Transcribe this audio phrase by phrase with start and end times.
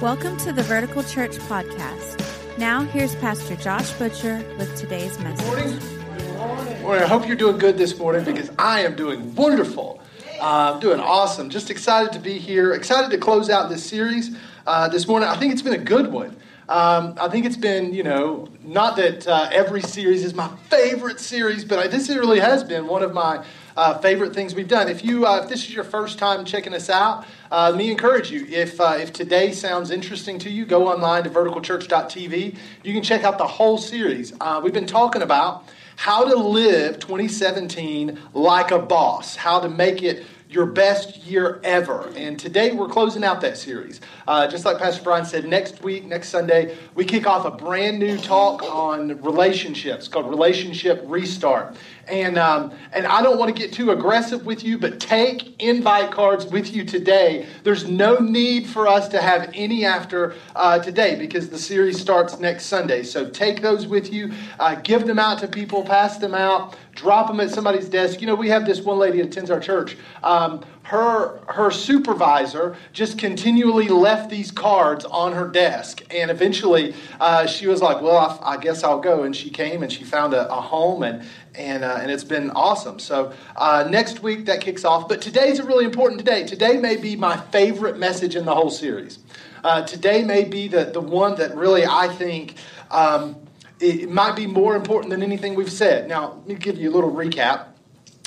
[0.00, 2.58] Welcome to the Vertical Church podcast.
[2.58, 5.46] Now, here's Pastor Josh Butcher with today's message.
[5.46, 6.82] morning.
[6.82, 7.04] Morning.
[7.04, 10.02] I hope you're doing good this morning because I am doing wonderful.
[10.40, 11.48] Uh, I'm doing awesome.
[11.48, 12.72] Just excited to be here.
[12.72, 14.36] Excited to close out this series
[14.66, 15.28] uh, this morning.
[15.28, 16.36] I think it's been a good one.
[16.68, 21.20] Um, I think it's been, you know, not that uh, every series is my favorite
[21.20, 23.44] series, but I, this really has been one of my
[23.76, 24.88] uh, favorite things we've done.
[24.88, 27.90] If you, uh, if this is your first time checking us out, uh, let me
[27.90, 28.46] encourage you.
[28.46, 32.56] If uh, if today sounds interesting to you, go online to verticalchurch.tv.
[32.82, 34.32] You can check out the whole series.
[34.40, 35.64] Uh, we've been talking about
[35.96, 42.12] how to live 2017 like a boss, how to make it your best year ever.
[42.16, 44.00] And today we're closing out that series.
[44.26, 47.98] Uh, just like Pastor Brian said, next week, next Sunday, we kick off a brand
[47.98, 51.76] new talk on relationships called Relationship Restart.
[52.08, 56.10] And, um, and I don't want to get too aggressive with you, but take invite
[56.10, 57.46] cards with you today.
[57.62, 62.38] There's no need for us to have any after uh, today because the series starts
[62.38, 63.02] next Sunday.
[63.02, 67.28] So take those with you, uh, give them out to people, pass them out, drop
[67.28, 68.20] them at somebody's desk.
[68.20, 69.96] You know, we have this one lady that attends our church.
[70.22, 77.46] Um, her her supervisor just continually left these cards on her desk and eventually uh,
[77.46, 80.34] she was like well I, I, guess i'll go and she came and she found
[80.34, 84.60] a, a home and and, uh, and it's been awesome so uh, next week that
[84.60, 88.44] kicks off but today's a really important day today may be my favorite message in
[88.44, 89.18] the whole series
[89.62, 92.56] uh, today may be the, the one that really i think
[92.90, 93.36] um,
[93.80, 96.94] it might be more important than anything we've said now let me give you a
[96.94, 97.66] little recap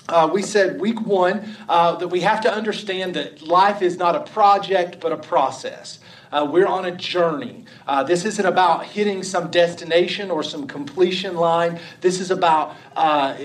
[0.09, 4.15] uh, we said week one uh, that we have to understand that life is not
[4.15, 5.99] a project but a process.
[6.31, 7.65] Uh, we're on a journey.
[7.87, 11.79] Uh, this isn't about hitting some destination or some completion line.
[12.01, 13.37] This is about uh,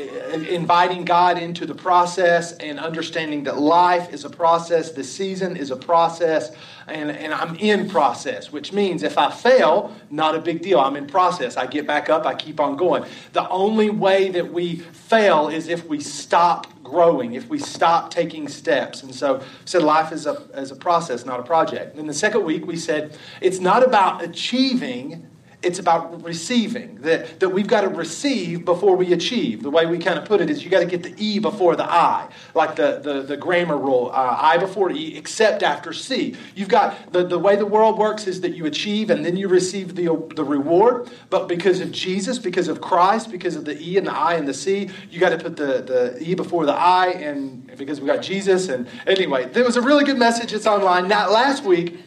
[0.49, 5.71] inviting God into the process and understanding that life is a process, the season is
[5.71, 6.53] a process,
[6.87, 10.81] and, and I'm in process, which means if I fail, not a big deal.
[10.81, 11.59] I'm in process.
[11.59, 13.05] I get back up, I keep on going.
[13.35, 18.49] The only way that we fail is if we stop growing, if we stop taking
[18.49, 19.03] steps.
[19.03, 21.99] And so said life is a, is a process, not a project.
[21.99, 25.29] In the second week, we said it's not about achieving
[25.63, 26.97] it's about receiving.
[27.03, 29.63] That, that we've got to receive before we achieve.
[29.63, 31.77] The way we kind of put it is you got to get the E before
[31.77, 36.37] the I, like the, the, the grammar rule uh, I before E, except after C.
[36.55, 39.49] You've got the, the way the world works is that you achieve and then you
[39.49, 41.11] receive the, the reward.
[41.31, 44.47] But because of Jesus, because of Christ, because of the E and the I and
[44.47, 48.07] the C, you got to put the, the E before the I, and because we
[48.07, 48.69] got Jesus.
[48.69, 50.53] And anyway, there was a really good message.
[50.53, 51.09] It's online.
[51.09, 51.99] Now, last week,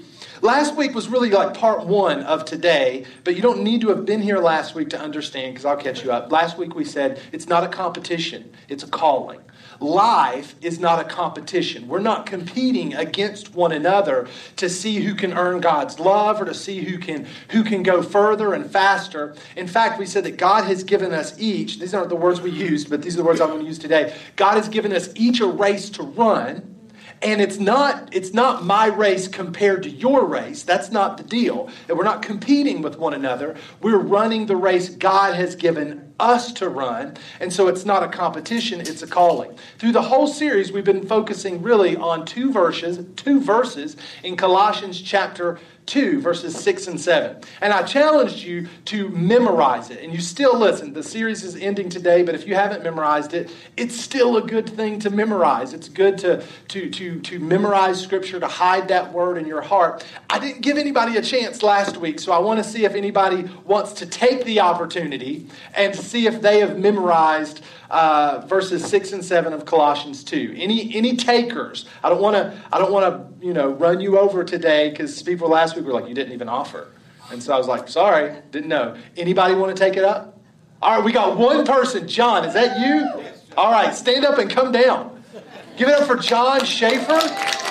[0.46, 4.06] Last week was really like part one of today, but you don't need to have
[4.06, 6.32] been here last week to understand because I'll catch you up.
[6.32, 9.40] Last week we said it's not a competition, it's a calling.
[9.80, 11.88] Life is not a competition.
[11.88, 16.54] We're not competing against one another to see who can earn God's love or to
[16.54, 19.34] see who can who can go further and faster.
[19.56, 22.52] In fact, we said that God has given us each, these aren't the words we
[22.52, 24.16] used, but these are the words I'm going to use today.
[24.36, 26.75] God has given us each a race to run
[27.22, 30.64] and it's not it's not my race compared to your race.
[30.64, 31.70] That's not the deal.
[31.88, 33.56] And we're not competing with one another.
[33.82, 37.18] We're running the race god has given us to run.
[37.40, 39.58] And so it's not a competition it's a calling.
[39.78, 45.02] Through the whole series we've been focusing really on two verses two verses in colossians
[45.02, 47.38] chapter 2, verses 6 and 7.
[47.62, 50.04] And I challenged you to memorize it.
[50.04, 50.94] And you still listen.
[50.94, 54.70] The series is ending today, but if you haven't memorized it, it's still a good
[54.70, 55.74] thing to memorize.
[55.74, 60.06] It's good to, to, to, to memorize Scripture, to hide that word in your heart.
[60.30, 63.50] I didn't give anybody a chance last week, so I want to see if anybody
[63.66, 69.24] wants to take the opportunity and see if they have memorized uh, verses six and
[69.24, 70.54] seven of Colossians two.
[70.58, 71.86] Any any takers?
[72.04, 75.22] I don't want to I don't want to you know run you over today because
[75.24, 76.90] people last week were like you didn't even offer,
[77.32, 78.96] and so I was like sorry didn't know.
[79.18, 80.40] Anybody want to take it up?
[80.82, 82.08] All right, we got one person.
[82.08, 83.24] John, is that you?
[83.58, 85.24] All right, stand up and come down.
[85.78, 87.64] Give it up for John Schaefer.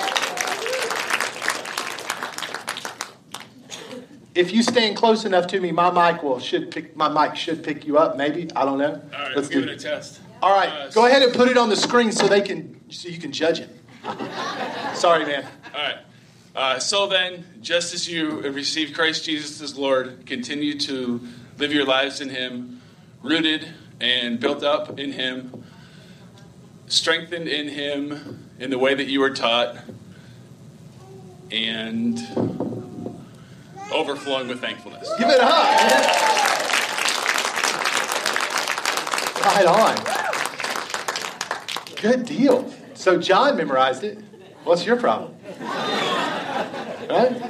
[4.35, 7.63] If you stand close enough to me, my mic will should pick my mic should
[7.63, 8.17] pick you up.
[8.17, 9.01] Maybe I don't know.
[9.15, 10.21] All right, let's give do it a test.
[10.43, 13.09] All right, uh, go ahead and put it on the screen so they can so
[13.09, 13.71] you can judge it.
[14.95, 15.47] Sorry, man.
[15.75, 15.97] All right.
[16.55, 21.21] Uh, so then, just as you have received Christ Jesus as Lord, continue to
[21.59, 22.81] live your lives in Him,
[23.23, 23.69] rooted
[24.01, 25.65] and built up in Him,
[26.87, 29.79] strengthened in Him in the way that you were taught,
[31.51, 32.54] and
[33.93, 35.09] overflowing with thankfulness.
[35.19, 35.51] Give it up.
[39.45, 39.97] Right on.
[42.01, 42.73] Good deal.
[42.95, 44.19] So John memorized it.
[44.65, 45.35] What's your problem?
[47.11, 47.43] Right?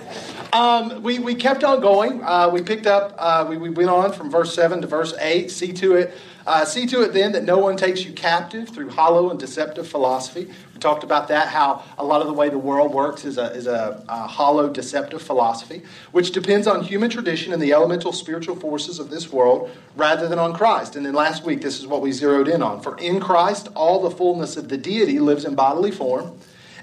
[0.53, 2.23] Um, we, we kept on going.
[2.23, 5.51] Uh, we picked up, uh, we, we went on from verse 7 to verse 8.
[5.51, 6.15] See to it.
[6.47, 9.89] Uh, see to it then that no one takes you captive through hollow and deceptive
[9.89, 10.51] philosophy.
[10.75, 13.47] We talked about that, how a lot of the way the world works is a,
[13.53, 15.83] is a, a hollow, deceptive philosophy,
[16.13, 20.39] which depends on human tradition and the elemental spiritual forces of this world rather than
[20.39, 20.97] on Christ.
[20.97, 22.83] And then last week, this is what we zeroed in on.
[22.83, 26.39] For in Christ, all the fullness of the deity lives in bodily form,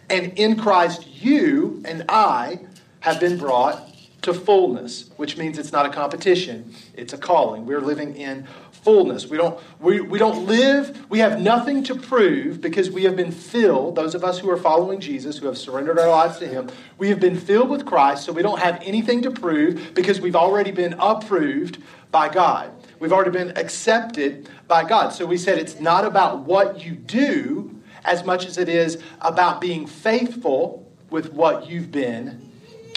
[0.10, 2.60] and in Christ, you and I
[3.02, 3.91] have been brought
[4.22, 7.66] to fullness, which means it's not a competition, it's a calling.
[7.66, 9.28] We're living in fullness.
[9.28, 13.32] We don't, we, we don't live, we have nothing to prove because we have been
[13.32, 16.70] filled, those of us who are following Jesus, who have surrendered our lives to Him,
[16.98, 20.36] we have been filled with Christ, so we don't have anything to prove because we've
[20.36, 21.80] already been approved
[22.12, 22.72] by God.
[23.00, 25.10] We've already been accepted by God.
[25.10, 29.62] So we said it's not about what you do as much as it is about
[29.62, 32.51] being faithful with what you've been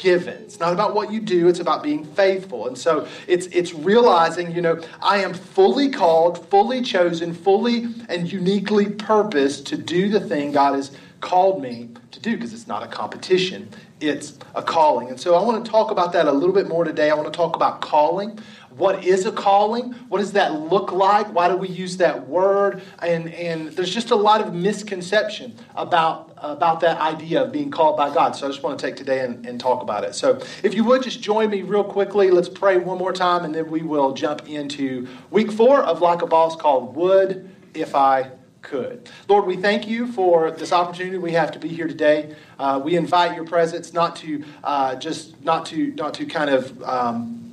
[0.04, 0.34] given.
[0.42, 2.68] It's not about what you do, it's about being faithful.
[2.68, 8.30] And so it's it's realizing, you know, I am fully called, fully chosen, fully and
[8.30, 12.82] uniquely purposed to do the thing God has called me to do because it's not
[12.82, 15.08] a competition, it's a calling.
[15.08, 17.10] And so I want to talk about that a little bit more today.
[17.10, 18.38] I want to talk about calling.
[18.76, 19.92] What is a calling?
[20.08, 21.32] What does that look like?
[21.32, 22.82] Why do we use that word?
[23.00, 27.96] And, and there's just a lot of misconception about about that idea of being called
[27.96, 28.36] by God.
[28.36, 30.14] So I just want to take today and, and talk about it.
[30.14, 33.54] So if you would just join me real quickly, let's pray one more time, and
[33.54, 38.30] then we will jump into week four of Like a Boss called Would If I
[38.60, 39.08] Could.
[39.26, 42.34] Lord, we thank you for this opportunity we have to be here today.
[42.58, 46.82] Uh, we invite your presence not to uh, just not to not to kind of
[46.82, 47.43] um,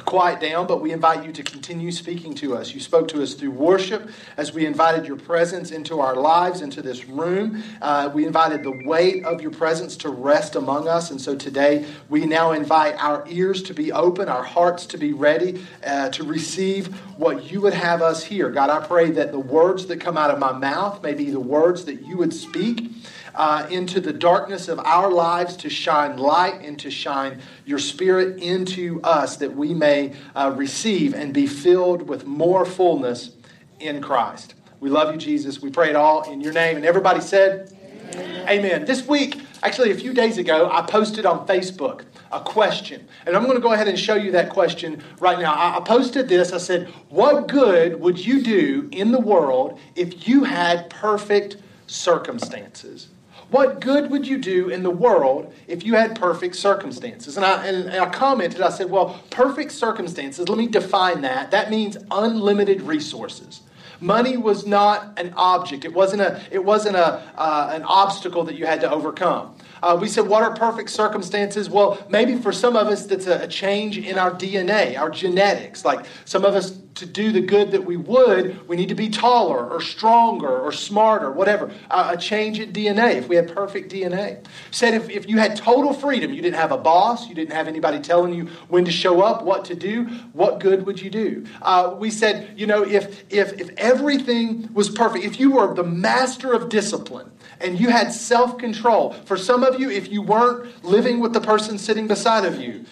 [0.00, 2.74] quiet down, but we invite you to continue speaking to us.
[2.74, 6.82] You spoke to us through worship as we invited your presence into our lives, into
[6.82, 7.62] this room.
[7.80, 11.10] Uh, we invited the weight of your presence to rest among us.
[11.10, 15.12] And so today we now invite our ears to be open, our hearts to be
[15.12, 18.50] ready uh, to receive what you would have us hear.
[18.50, 21.40] God, I pray that the words that come out of my mouth may be the
[21.40, 22.90] words that you would speak
[23.34, 28.38] uh, into the darkness of our lives to shine light and to shine your spirit
[28.42, 33.32] into us that we may uh, receive and be filled with more fullness
[33.80, 34.54] in Christ.
[34.80, 35.62] We love you, Jesus.
[35.62, 36.76] We pray it all in your name.
[36.76, 37.72] And everybody said,
[38.14, 38.48] Amen.
[38.48, 38.84] Amen.
[38.84, 42.02] This week, actually, a few days ago, I posted on Facebook
[42.32, 43.06] a question.
[43.26, 45.54] And I'm going to go ahead and show you that question right now.
[45.54, 46.52] I posted this.
[46.52, 53.08] I said, What good would you do in the world if you had perfect circumstances?
[53.52, 57.36] What good would you do in the world if you had perfect circumstances?
[57.36, 61.50] And I, and I commented, I said, well, perfect circumstances, let me define that.
[61.50, 63.60] That means unlimited resources.
[64.00, 65.84] Money was not an object.
[65.84, 69.54] It wasn't, a, it wasn't a, uh, an obstacle that you had to overcome.
[69.82, 71.68] Uh, we said, what are perfect circumstances?
[71.68, 75.84] Well, maybe for some of us, that's a, a, change in our DNA, our genetics.
[75.84, 79.08] Like some of us, to do the good that we would, we need to be
[79.08, 81.70] taller or stronger or smarter, whatever.
[81.90, 84.44] A change in DNA, if we had perfect DNA.
[84.70, 87.68] Said if, if you had total freedom, you didn't have a boss, you didn't have
[87.68, 91.46] anybody telling you when to show up, what to do, what good would you do?
[91.62, 95.84] Uh, we said, you know, if, if, if everything was perfect, if you were the
[95.84, 97.30] master of discipline,
[97.60, 99.12] and you had self control.
[99.12, 102.84] For some of you, if you weren't living with the person sitting beside of you,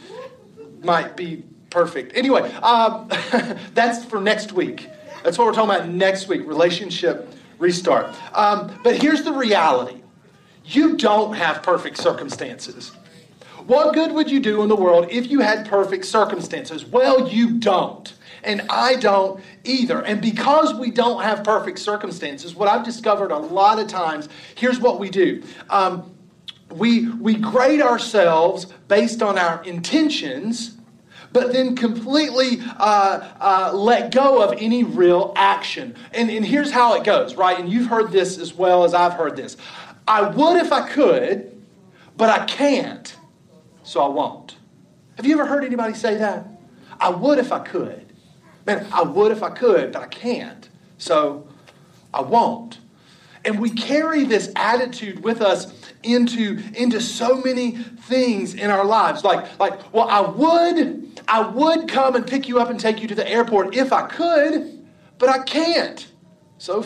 [0.83, 2.17] might be perfect.
[2.17, 3.09] Anyway, um,
[3.75, 4.89] that's for next week.
[5.23, 8.15] That's what we're talking about next week relationship restart.
[8.35, 10.01] Um, but here's the reality
[10.65, 12.93] you don't have perfect circumstances.
[13.67, 16.85] What good would you do in the world if you had perfect circumstances?
[16.85, 18.13] Well, you don't.
[18.43, 20.03] And I don't either.
[20.05, 24.81] And because we don't have perfect circumstances, what I've discovered a lot of times, here's
[24.81, 25.43] what we do.
[25.69, 26.15] Um,
[26.71, 30.77] we, we grade ourselves based on our intentions,
[31.33, 35.95] but then completely uh, uh, let go of any real action.
[36.13, 37.59] And, and here's how it goes, right?
[37.59, 39.57] And you've heard this as well as I've heard this.
[40.09, 41.63] I would if I could,
[42.17, 43.17] but I can't,
[43.83, 44.57] so I won't.
[45.17, 46.47] Have you ever heard anybody say that?
[46.99, 48.07] I would if I could.
[48.67, 50.69] Man, I would if I could, but I can't.
[50.99, 51.47] So
[52.13, 52.79] I won't.
[53.45, 59.25] And we carry this attitude with us into, into so many things in our lives.
[59.25, 63.09] Like, like, well, I would, I would come and pick you up and take you
[63.09, 64.87] to the airport if I could,
[65.19, 66.07] but I can't.
[66.59, 66.85] So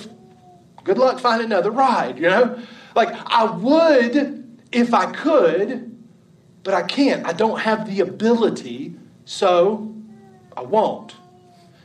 [0.84, 2.60] good luck finding another ride, you know?
[2.94, 5.90] Like, I would if I could,
[6.62, 7.26] but I can't.
[7.26, 8.94] I don't have the ability,
[9.24, 9.92] so
[10.56, 11.14] I won't.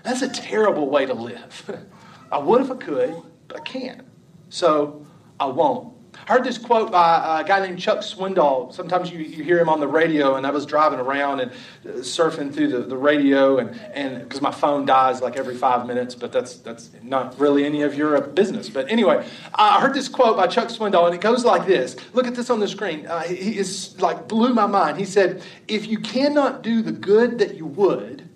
[0.03, 1.85] That's a terrible way to live.
[2.31, 4.01] I would if I could, but I can't.
[4.49, 5.05] So
[5.39, 5.93] I won't.
[6.27, 8.73] I heard this quote by a guy named Chuck Swindoll.
[8.73, 11.89] Sometimes you, you hear him on the radio, and I was driving around and uh,
[11.99, 16.31] surfing through the, the radio, and because my phone dies like every five minutes, but
[16.31, 18.69] that's, that's not really any of your business.
[18.69, 21.95] But anyway, I heard this quote by Chuck Swindoll, and it goes like this.
[22.13, 23.07] Look at this on the screen.
[23.07, 24.97] Uh, he is like blew my mind.
[24.97, 28.27] He said, If you cannot do the good that you would,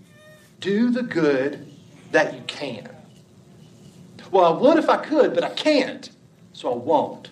[0.59, 1.71] do the good
[2.11, 2.92] that you can.
[4.33, 6.09] Well, I would if I could, but I can't,
[6.53, 7.29] so I won't.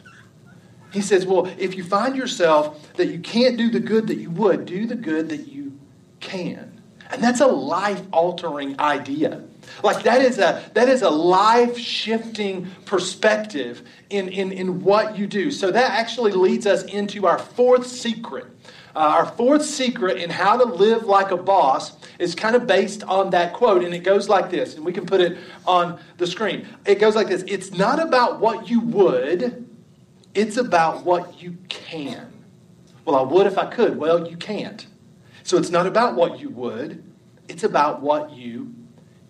[0.93, 4.29] He says, Well, if you find yourself that you can't do the good that you
[4.29, 5.79] would, do the good that you
[6.20, 6.79] can.
[7.10, 9.43] And that's a life altering idea.
[9.84, 13.81] Like that is a that is a life shifting perspective
[14.12, 15.50] in, in, in what you do.
[15.50, 18.46] So that actually leads us into our fourth secret.
[18.95, 23.03] Uh, our fourth secret in how to live like a boss is kind of based
[23.03, 26.27] on that quote, and it goes like this, and we can put it on the
[26.27, 26.67] screen.
[26.86, 29.67] It goes like this It's not about what you would,
[30.33, 32.31] it's about what you can.
[33.05, 33.98] Well, I would if I could.
[33.98, 34.86] Well, you can't.
[35.43, 37.03] So it's not about what you would,
[37.48, 38.74] it's about what you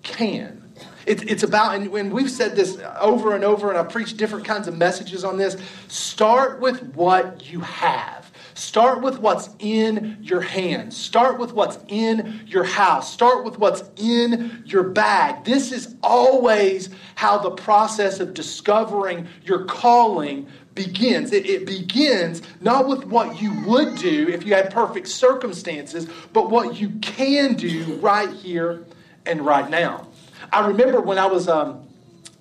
[0.03, 0.61] can.
[1.05, 4.45] It, it's about, and, and we've said this over and over, and I've preached different
[4.45, 5.57] kinds of messages on this.
[5.87, 8.20] Start with what you have.
[8.61, 10.95] Start with what's in your hands.
[10.95, 13.11] Start with what's in your house.
[13.11, 15.43] Start with what's in your bag.
[15.43, 21.33] This is always how the process of discovering your calling begins.
[21.33, 26.51] It, it, begins not with what you would do if you had perfect circumstances, but
[26.51, 28.85] what you can do right here
[29.25, 30.07] and right now.
[30.53, 31.87] I remember when I was um,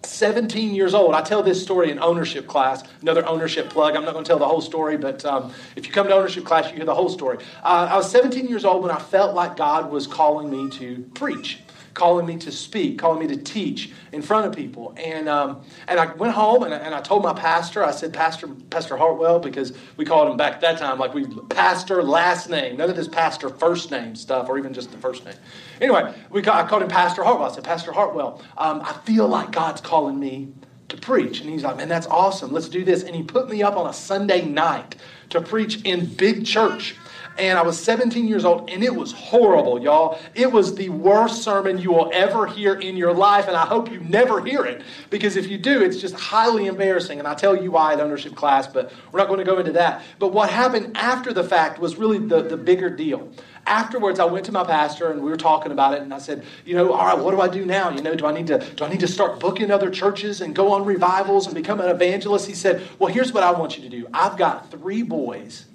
[0.02, 1.14] 17 years old.
[1.14, 2.82] I tell this story in ownership class.
[3.02, 3.96] Another ownership plug.
[3.96, 6.44] I'm not going to tell the whole story, but um, if you come to ownership
[6.44, 7.38] class, you hear the whole story.
[7.62, 11.04] Uh, I was 17 years old when I felt like God was calling me to
[11.14, 11.60] preach
[11.94, 14.94] calling me to speak, calling me to teach in front of people.
[14.96, 18.12] And, um, and I went home and I, and I told my pastor, I said,
[18.12, 22.48] Pastor, Pastor Hartwell, because we called him back at that time, like we, pastor last
[22.48, 25.34] name, none of this pastor first name stuff or even just the first name.
[25.80, 27.50] Anyway, we I called him Pastor Hartwell.
[27.50, 30.52] I said, Pastor Hartwell, um, I feel like God's calling me
[30.88, 31.40] to preach.
[31.40, 32.52] And he's like, man, that's awesome.
[32.52, 33.02] Let's do this.
[33.02, 34.96] And he put me up on a Sunday night
[35.30, 36.96] to preach in big church
[37.38, 40.18] and I was 17 years old, and it was horrible, y'all.
[40.34, 43.90] It was the worst sermon you will ever hear in your life, and I hope
[43.90, 47.18] you never hear it, because if you do, it's just highly embarrassing.
[47.18, 49.72] And I'll tell you why at ownership class, but we're not going to go into
[49.72, 50.02] that.
[50.18, 53.30] But what happened after the fact was really the, the bigger deal
[53.66, 56.44] afterwards i went to my pastor and we were talking about it and i said
[56.64, 58.58] you know all right what do i do now you know do i need to
[58.74, 61.88] do i need to start booking other churches and go on revivals and become an
[61.88, 65.66] evangelist he said well here's what i want you to do i've got three boys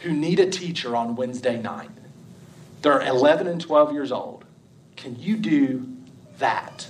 [0.00, 1.90] who need a teacher on Wednesday night.
[2.82, 4.44] They're 11 and 12 years old.
[4.96, 5.86] Can you do
[6.38, 6.88] that?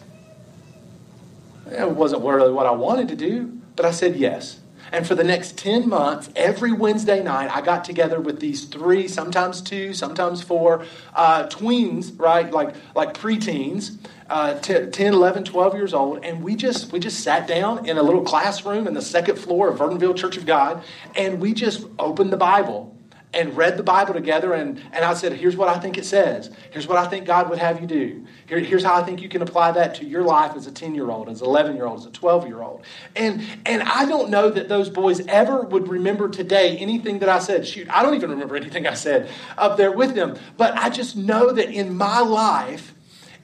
[1.70, 4.60] It wasn't really what I wanted to do, but I said yes.
[4.92, 9.08] And for the next 10 months, every Wednesday night, I got together with these three,
[9.08, 12.50] sometimes two, sometimes four uh, tweens, right?
[12.52, 13.96] Like, like preteens,
[14.30, 16.24] uh, 10, 11, 12 years old.
[16.24, 19.68] And we just, we just sat down in a little classroom in the second floor
[19.70, 20.84] of Vernonville Church of God,
[21.16, 22.95] and we just opened the Bible
[23.34, 24.54] and read the Bible together.
[24.54, 26.50] And, and I said, here's what I think it says.
[26.70, 28.24] Here's what I think God would have you do.
[28.46, 30.94] Here, here's how I think you can apply that to your life as a 10
[30.94, 32.82] year old, as an 11 year old, as a 12 year old.
[33.14, 37.38] And, and I don't know that those boys ever would remember today anything that I
[37.38, 37.66] said.
[37.66, 39.28] Shoot, I don't even remember anything I said
[39.58, 40.38] up there with them.
[40.56, 42.94] But I just know that in my life,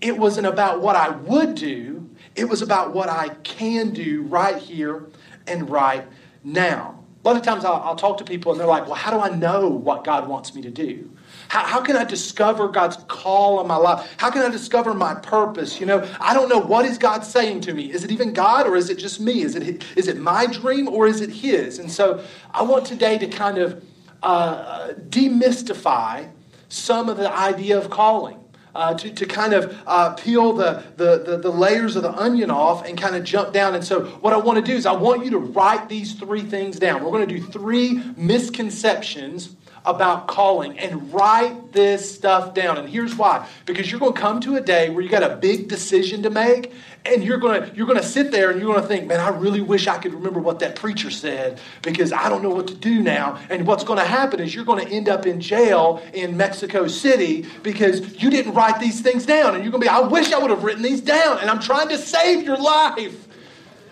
[0.00, 4.56] it wasn't about what I would do, it was about what I can do right
[4.56, 5.06] here
[5.46, 6.04] and right
[6.42, 7.01] now.
[7.24, 9.20] A lot of times I'll, I'll, talk to people and they're like, well, how do
[9.20, 11.08] I know what God wants me to do?
[11.46, 14.12] How, how can I discover God's call on my life?
[14.16, 15.78] How can I discover my purpose?
[15.78, 17.92] You know, I don't know what is God saying to me.
[17.92, 19.42] Is it even God or is it just me?
[19.42, 21.78] Is it, is it my dream or is it His?
[21.78, 23.84] And so I want today to kind of
[24.24, 26.28] uh, demystify
[26.68, 28.41] some of the idea of calling
[28.74, 32.50] uh, to, to kind of uh, peel the, the, the, the, layers of the onion
[32.50, 33.74] off and kind of jump down.
[33.74, 36.42] And so, what I want to do is, I want you to write these three
[36.42, 37.04] things down.
[37.04, 42.78] We're going to do three misconceptions about calling and write this stuff down.
[42.78, 45.36] And here's why because you're going to come to a day where you got a
[45.36, 46.72] big decision to make
[47.04, 49.20] and you're going to you're going to sit there and you're going to think, "Man,
[49.20, 52.68] I really wish I could remember what that preacher said because I don't know what
[52.68, 55.40] to do now." And what's going to happen is you're going to end up in
[55.40, 59.86] jail in Mexico City because you didn't write these things down and you're going to
[59.86, 62.56] be, "I wish I would have written these down and I'm trying to save your
[62.56, 63.28] life."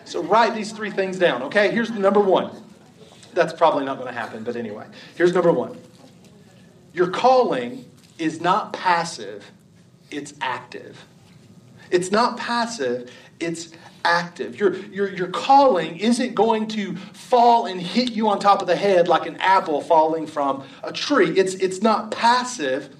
[0.04, 1.70] So write these three things down, okay?
[1.70, 2.70] Here's the number 1
[3.34, 4.87] that's probably not going to happen, but anyway.
[5.16, 5.78] Here's number one
[6.92, 7.84] Your calling
[8.18, 9.50] is not passive,
[10.10, 11.04] it's active.
[11.90, 13.10] It's not passive,
[13.40, 13.72] it's
[14.04, 14.58] active.
[14.58, 18.76] Your, your, your calling isn't going to fall and hit you on top of the
[18.76, 21.30] head like an apple falling from a tree.
[21.38, 22.94] It's, it's not passive,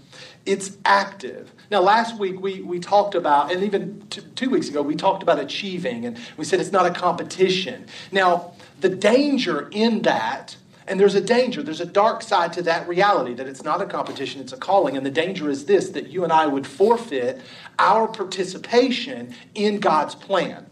[0.45, 1.53] it's active.
[1.71, 5.23] Now, last week we, we talked about, and even t- two weeks ago, we talked
[5.23, 7.87] about achieving, and we said it's not a competition.
[8.11, 10.57] Now, the danger in that,
[10.87, 13.87] and there's a danger, there's a dark side to that reality that it's not a
[13.87, 14.97] competition, it's a calling.
[14.97, 17.41] And the danger is this that you and I would forfeit
[17.79, 20.70] our participation in God's plan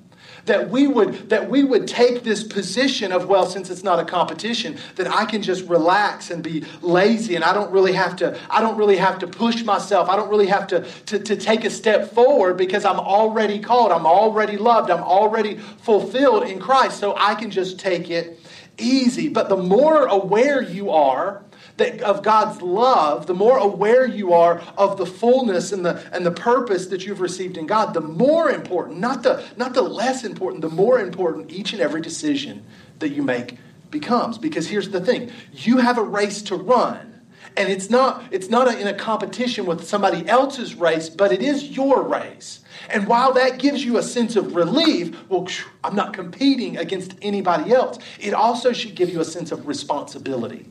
[0.49, 4.05] that we would that we would take this position of well since it's not a
[4.05, 8.39] competition that I can just relax and be lazy and I don't really have to
[8.51, 10.09] I don't really have to push myself.
[10.09, 13.93] I don't really have to to, to take a step forward because I'm already called
[13.93, 16.99] I'm already loved I'm already fulfilled in Christ.
[16.99, 18.41] So I can just take it
[18.79, 19.29] easy.
[19.29, 21.43] But the more aware you are
[21.79, 26.27] that, of God's love, the more aware you are of the fullness and the, and
[26.27, 30.25] the purpose that you've received in God, the more important, not the, not the less
[30.25, 32.65] important, the more important each and every decision
[32.99, 33.57] that you make
[33.91, 34.39] becomes.
[34.39, 37.15] Because here's the thing you have a race to run.
[37.57, 41.43] And it's not, it's not a, in a competition with somebody else's race, but it
[41.43, 42.61] is your race.
[42.89, 45.49] And while that gives you a sense of relief, well,
[45.83, 50.67] I'm not competing against anybody else, it also should give you a sense of responsibility.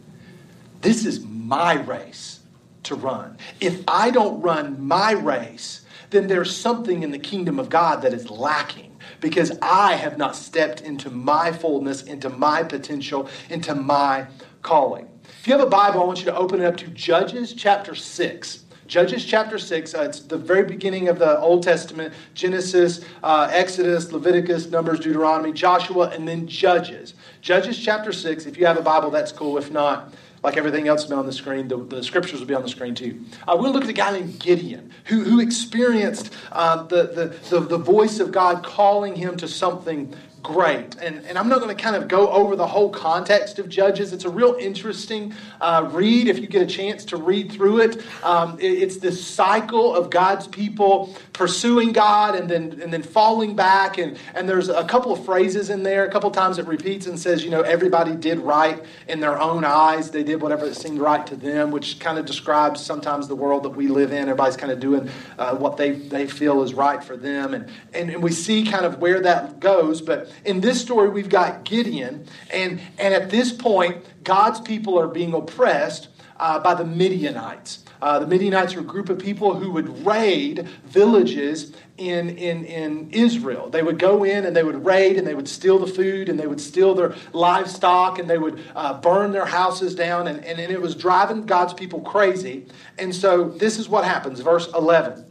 [0.81, 2.39] This is my race
[2.83, 3.37] to run.
[3.59, 8.13] If I don't run my race, then there's something in the kingdom of God that
[8.13, 14.27] is lacking because I have not stepped into my fullness, into my potential, into my
[14.61, 15.09] calling.
[15.39, 17.95] If you have a Bible, I want you to open it up to Judges chapter
[17.95, 18.63] 6.
[18.87, 24.13] Judges chapter 6, uh, it's the very beginning of the Old Testament Genesis, uh, Exodus,
[24.13, 27.13] Leviticus, Numbers, Deuteronomy, Joshua, and then Judges.
[27.47, 29.57] Judges chapter 6, if you have a Bible, that's cool.
[29.57, 30.13] If not,
[30.43, 32.93] like everything else be on the screen, the, the, scriptures will be on the screen
[32.93, 33.23] too.
[33.47, 37.61] Uh, to look at a guy named Gideon who, who experienced uh, the, the, the,
[37.61, 40.13] the voice of God calling him to something
[40.47, 40.95] great.
[41.01, 44.13] And, and I'm not going to kind of go over the whole context of Judges.
[44.13, 48.01] It's a real interesting uh, read if you get a chance to read through it.
[48.23, 48.71] Um, it.
[48.71, 53.97] It's this cycle of God's people pursuing God and then, and then falling back.
[53.97, 56.05] And, and there's a couple of phrases in there.
[56.05, 59.37] A couple of times it repeats and says, you know, everybody did right in their
[59.37, 60.11] own eyes.
[60.11, 63.63] They did whatever that seemed right to them, which kind of describes sometimes the world
[63.63, 64.21] that we live in.
[64.21, 67.53] Everybody's kind of doing uh, what they, they feel is right for them.
[67.53, 70.01] And, and, and we see kind of where that goes.
[70.01, 75.07] But in this story, we've got Gideon, and, and at this point, God's people are
[75.07, 77.83] being oppressed uh, by the Midianites.
[78.01, 83.09] Uh, the Midianites are a group of people who would raid villages in, in, in
[83.11, 83.69] Israel.
[83.69, 86.39] They would go in and they would raid and they would steal the food and
[86.39, 90.27] they would steal their livestock and they would uh, burn their houses down.
[90.27, 92.67] And, and, and it was driving God's people crazy.
[92.99, 94.41] And so this is what happens.
[94.41, 95.25] Verse 11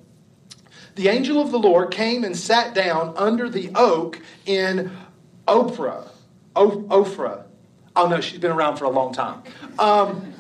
[0.96, 4.90] the angel of the Lord came and sat down under the oak in
[5.46, 6.08] Ophrah.
[6.56, 7.44] Ophrah.
[7.94, 9.42] Oh no, she's been around for a long time.
[9.78, 10.34] Um,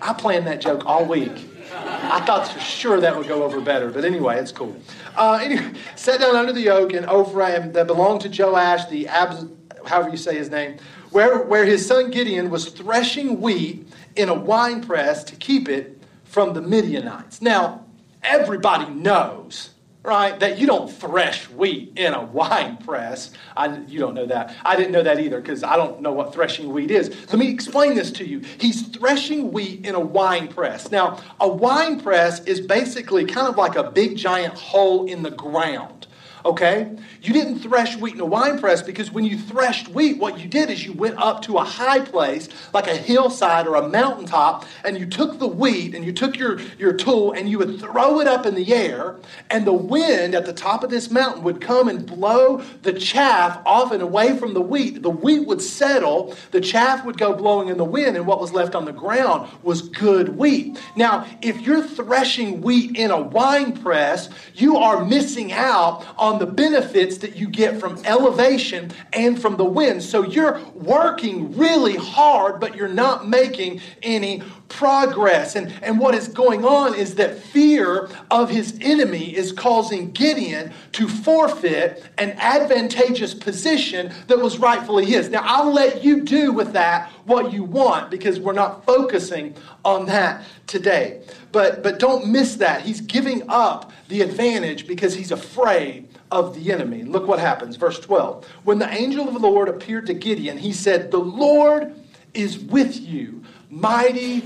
[0.00, 1.32] I planned that joke all week.
[1.74, 4.76] I thought for sure that would go over better, but anyway, it's cool.
[5.16, 9.46] Uh, anyway, sat down under the oak in Ophrah that belonged to Joash, the Abs,
[9.86, 10.76] however you say his name,
[11.10, 16.02] where, where his son Gideon was threshing wheat in a wine press to keep it
[16.24, 17.40] from the Midianites.
[17.40, 17.83] Now,
[18.24, 19.70] everybody knows,
[20.02, 23.30] right, that you don't thresh wheat in a wine press.
[23.56, 24.54] I, you don't know that.
[24.64, 27.10] I didn't know that either because I don't know what threshing wheat is.
[27.28, 28.40] Let me explain this to you.
[28.58, 30.90] He's threshing wheat in a wine press.
[30.90, 35.30] Now, a wine press is basically kind of like a big giant hole in the
[35.30, 36.06] ground
[36.44, 36.90] okay?
[37.22, 40.48] You didn't thresh wheat in a wine press because when you threshed wheat, what you
[40.48, 44.66] did is you went up to a high place, like a hillside or a mountaintop,
[44.84, 48.20] and you took the wheat and you took your, your tool and you would throw
[48.20, 49.16] it up in the air,
[49.50, 53.60] and the wind at the top of this mountain would come and blow the chaff
[53.64, 55.02] off and away from the wheat.
[55.02, 58.52] The wheat would settle, the chaff would go blowing in the wind, and what was
[58.52, 60.78] left on the ground was good wheat.
[60.96, 66.40] Now, if you're threshing wheat in a wine press, you are missing out on on
[66.40, 70.02] the benefits that you get from elevation and from the wind.
[70.02, 75.54] So you're working really hard, but you're not making any progress.
[75.54, 80.72] And, and what is going on is that fear of his enemy is causing Gideon
[80.92, 85.30] to forfeit an advantageous position that was rightfully his.
[85.30, 90.06] Now, I'll let you do with that what you want because we're not focusing on
[90.06, 91.22] that today.
[91.52, 92.82] But, but don't miss that.
[92.82, 97.04] He's giving up the advantage because he's afraid of the enemy.
[97.04, 97.76] Look what happens.
[97.76, 98.44] Verse 12.
[98.64, 101.94] When the angel of the Lord appeared to Gideon, he said, The Lord
[102.34, 104.42] is with you, mighty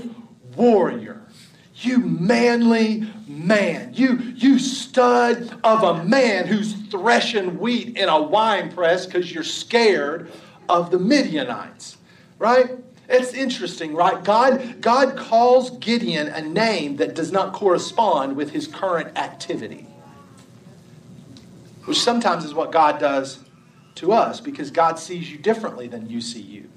[0.55, 1.23] warrior.
[1.77, 3.93] You manly man.
[3.95, 9.43] You, you stud of a man who's threshing wheat in a wine press because you're
[9.43, 10.31] scared
[10.67, 11.97] of the Midianites.
[12.37, 12.69] Right?
[13.07, 14.23] It's interesting, right?
[14.23, 19.87] God, God calls Gideon a name that does not correspond with his current activity.
[21.85, 23.39] Which sometimes is what God does
[23.95, 26.69] to us because God sees you differently than you see you.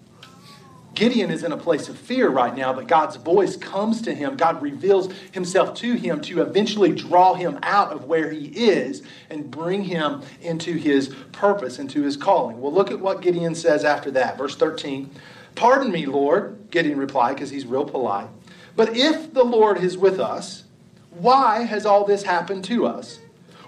[0.95, 4.37] Gideon is in a place of fear right now, but God's voice comes to him.
[4.37, 9.51] God reveals himself to him to eventually draw him out of where he is and
[9.51, 12.61] bring him into his purpose, into his calling.
[12.61, 14.37] Well, look at what Gideon says after that.
[14.37, 15.11] Verse 13
[15.55, 18.29] Pardon me, Lord, Gideon replied, because he's real polite.
[18.75, 20.65] But if the Lord is with us,
[21.11, 23.19] why has all this happened to us?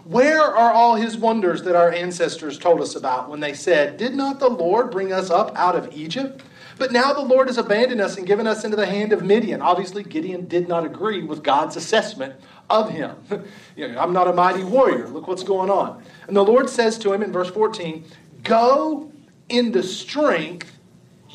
[0.05, 4.15] Where are all his wonders that our ancestors told us about when they said, Did
[4.15, 6.43] not the Lord bring us up out of Egypt?
[6.77, 9.63] But now the Lord has abandoned us and given us into the hand of Midian.
[9.63, 12.35] Obviously, Gideon did not agree with God's assessment
[12.69, 13.17] of him.
[13.77, 15.09] you know, I'm not a mighty warrior.
[15.09, 16.03] Look what's going on.
[16.27, 18.05] And the Lord says to him in verse 14,
[18.43, 19.11] Go
[19.49, 20.71] in the strength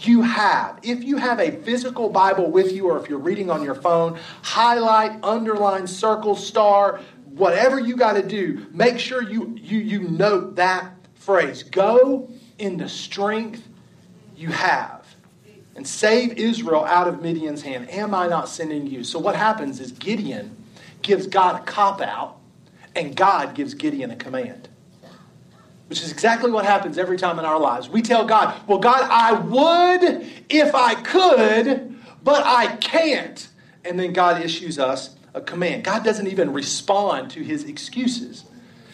[0.01, 0.79] you have.
[0.83, 4.17] If you have a physical Bible with you, or if you're reading on your phone,
[4.41, 10.55] highlight, underline, circle, star, whatever you got to do, make sure you, you, you note
[10.55, 11.63] that phrase.
[11.63, 13.67] Go in the strength
[14.35, 15.05] you have
[15.75, 17.89] and save Israel out of Midian's hand.
[17.89, 19.03] Am I not sending you?
[19.03, 20.55] So what happens is Gideon
[21.01, 22.37] gives God a cop out,
[22.95, 24.67] and God gives Gideon a command.
[25.87, 27.89] Which is exactly what happens every time in our lives.
[27.89, 33.47] We tell God, Well, God, I would if I could, but I can't.
[33.85, 35.83] And then God issues us a command.
[35.83, 38.45] God doesn't even respond to his excuses.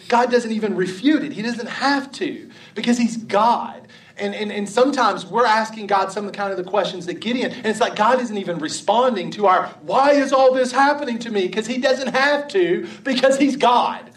[0.08, 1.32] God doesn't even refute it.
[1.32, 3.88] He doesn't have to because he's God.
[4.18, 7.20] And, and, and sometimes we're asking God some of the kind of the questions that
[7.20, 11.18] Gideon, and it's like God isn't even responding to our, why is all this happening
[11.20, 11.46] to me?
[11.46, 14.10] Because he doesn't have to, because he's God.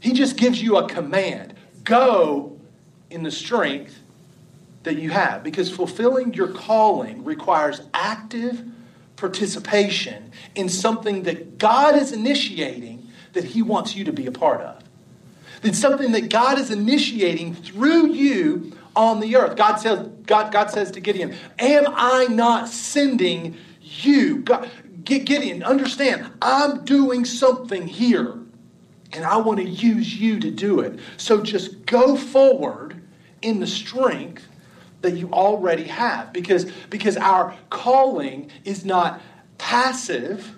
[0.00, 2.56] He just gives you a command go
[3.10, 3.98] in the strength
[4.84, 5.42] that you have.
[5.42, 8.64] Because fulfilling your calling requires active
[9.16, 10.27] participation
[10.58, 14.82] in something that God is initiating that he wants you to be a part of.
[15.62, 19.56] It's something that God is initiating through you on the earth.
[19.56, 24.38] God says, God, God says to Gideon, Am I not sending you?
[24.38, 24.68] God,
[25.04, 28.36] Gideon, understand, I'm doing something here,
[29.12, 30.98] and I want to use you to do it.
[31.18, 33.00] So just go forward
[33.42, 34.48] in the strength
[35.02, 39.20] that you already have because, because our calling is not
[39.58, 40.54] passive,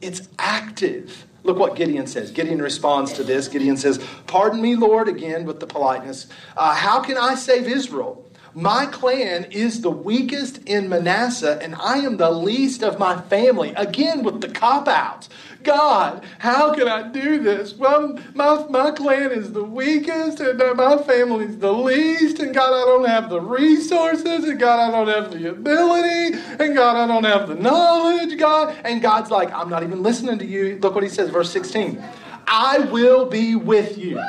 [0.00, 1.26] it's active.
[1.42, 2.30] Look what Gideon says.
[2.30, 3.48] Gideon responds to this.
[3.48, 6.26] Gideon says, Pardon me, Lord, again with the politeness.
[6.56, 8.24] Uh, how can I save Israel?
[8.54, 13.72] My clan is the weakest in Manasseh, and I am the least of my family.
[13.76, 15.28] Again, with the cop outs.
[15.62, 17.74] God, how can I do this?
[17.74, 22.72] Well, my, my clan is the weakest, and my family is the least, and God,
[22.72, 27.06] I don't have the resources, and God, I don't have the ability, and God, I
[27.06, 28.76] don't have the knowledge, God.
[28.84, 30.78] And God's like, I'm not even listening to you.
[30.82, 32.02] Look what he says, verse 16.
[32.48, 34.20] I will be with you,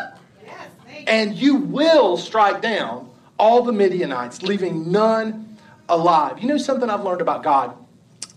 [1.08, 3.11] and you will strike down
[3.42, 5.58] all the Midianites, leaving none
[5.90, 6.40] alive.
[6.40, 7.76] You know something I've learned about God?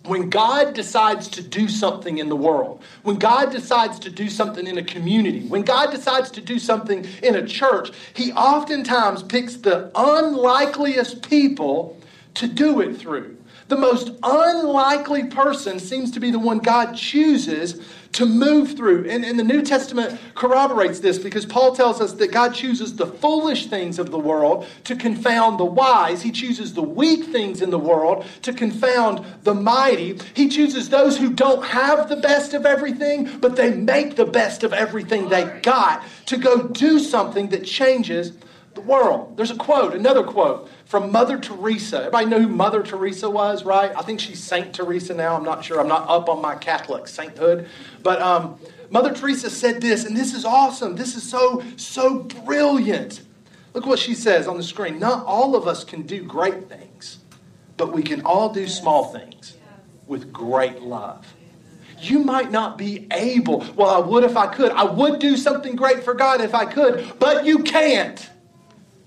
[0.07, 4.67] When God decides to do something in the world, when God decides to do something
[4.67, 9.57] in a community, when God decides to do something in a church, He oftentimes picks
[9.57, 11.99] the unlikeliest people
[12.35, 13.37] to do it through.
[13.69, 17.81] The most unlikely person seems to be the one God chooses
[18.15, 19.09] to move through.
[19.09, 23.07] And, and the New Testament corroborates this because Paul tells us that God chooses the
[23.07, 26.23] foolish things of the world to confound the wise.
[26.23, 30.19] He chooses the weak things in the world to confound the mighty.
[30.35, 34.63] He chooses those who don't have the best of everything, but they make the best
[34.65, 38.33] of everything they got to go do something that changes
[38.75, 39.37] the world.
[39.37, 41.99] There's a quote, another quote from Mother Teresa.
[41.99, 43.93] Everybody know who Mother Teresa was, right?
[43.97, 45.37] I think she's Saint Teresa now.
[45.37, 45.81] I'm not sure.
[45.81, 47.69] I'm not up on my Catholic sainthood.
[48.03, 48.59] But um,
[48.91, 50.97] Mother Teresa said this, and this is awesome.
[50.97, 53.23] This is so, so brilliant.
[53.73, 54.99] Look what she says on the screen.
[54.99, 57.19] Not all of us can do great things,
[57.77, 59.57] but we can all do small things
[60.07, 61.27] with great love.
[61.99, 64.73] You might not be able, well, I would if I could.
[64.73, 68.31] I would do something great for God if I could, but you can't.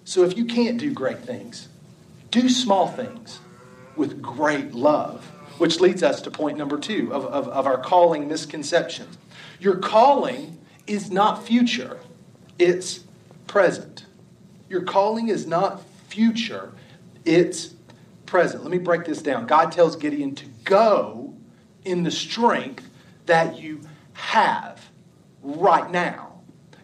[0.07, 1.67] So if you can't do great things,
[2.31, 3.41] do small things
[3.97, 5.25] with great love.
[5.57, 9.17] Which leads us to point number two of, of, of our calling misconceptions.
[9.59, 11.99] Your calling is not future,
[12.57, 13.01] it's
[13.47, 14.05] present.
[14.69, 16.71] Your calling is not future,
[17.25, 17.73] it's
[18.25, 18.63] present.
[18.63, 19.45] Let me break this down.
[19.45, 21.35] God tells Gideon to go
[21.83, 22.87] in the strength
[23.25, 23.81] that you
[24.13, 24.89] have
[25.43, 26.26] right now.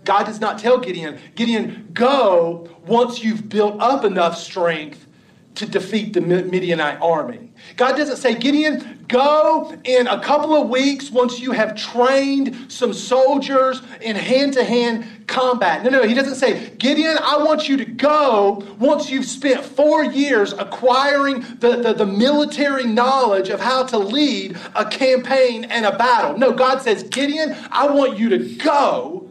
[0.04, 5.08] God does not tell Gideon, Gideon, go once you've built up enough strength
[5.56, 7.52] to defeat the Midianite army.
[7.78, 12.92] God doesn't say, Gideon, go in a couple of weeks once you have trained some
[12.92, 15.84] soldiers in hand to hand combat.
[15.84, 20.04] No, no, he doesn't say, Gideon, I want you to go once you've spent four
[20.04, 25.96] years acquiring the, the, the military knowledge of how to lead a campaign and a
[25.96, 26.38] battle.
[26.38, 29.23] No, God says, Gideon, I want you to go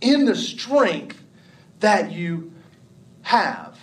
[0.00, 1.22] in the strength
[1.80, 2.52] that you
[3.22, 3.78] have.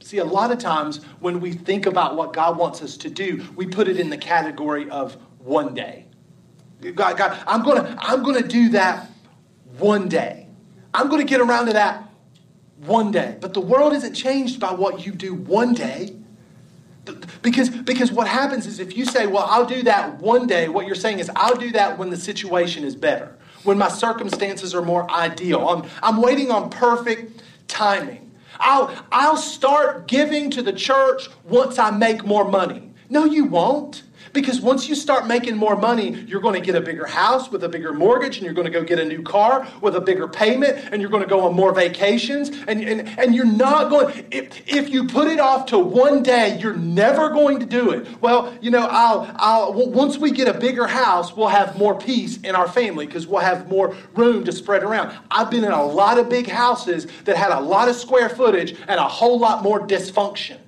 [0.00, 3.44] See, a lot of times when we think about what God wants us to do,
[3.56, 6.06] we put it in the category of one day.
[6.94, 9.10] God, God I'm to I'm to do that
[9.78, 10.48] one day.
[10.92, 12.08] I'm to get around to that
[12.84, 13.36] one day.
[13.40, 16.16] But the world isn't changed by what you do one day.
[17.42, 20.86] Because, because what happens is if you say, well, I'll do that one day, what
[20.86, 24.82] you're saying is, I'll do that when the situation is better, when my circumstances are
[24.82, 25.68] more ideal.
[25.68, 28.30] I'm, I'm waiting on perfect timing.
[28.58, 32.90] I'll, I'll start giving to the church once I make more money.
[33.08, 34.02] No, you won't.
[34.32, 37.64] Because once you start making more money, you're going to get a bigger house with
[37.64, 40.26] a bigger mortgage, and you're going to go get a new car with a bigger
[40.26, 42.50] payment, and you're going to go on more vacations.
[42.66, 46.58] And, and, and you're not going, if, if you put it off to one day,
[46.58, 48.06] you're never going to do it.
[48.22, 52.38] Well, you know, I'll, I'll, once we get a bigger house, we'll have more peace
[52.40, 55.16] in our family because we'll have more room to spread around.
[55.30, 58.72] I've been in a lot of big houses that had a lot of square footage
[58.88, 60.58] and a whole lot more dysfunction.